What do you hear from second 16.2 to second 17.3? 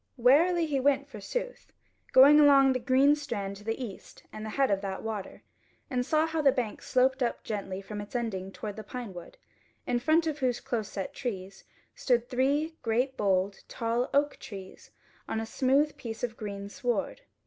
of green sward.